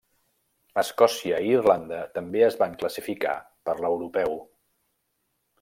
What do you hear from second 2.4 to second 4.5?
es van classificar per l'europeu.